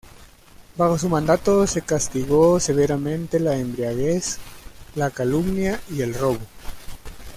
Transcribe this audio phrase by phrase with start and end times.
[0.77, 4.39] Bajo su mandato se castigó severamente la embriaguez,
[4.95, 6.39] la calumnia y el robo.